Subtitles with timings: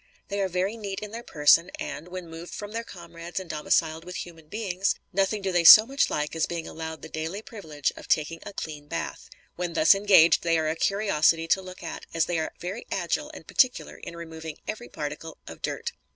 [0.29, 4.03] They are very neat in their person and, when moved from their comrades and domiciled
[4.03, 7.91] with human beings, nothing do they so much like as being allowed the daily privilege
[7.95, 9.29] of taking a clean bath.
[9.57, 13.29] When thus engaged, they are a curiosity to look at, as they are very agile
[13.35, 15.91] and particular in removing every particle of dirt.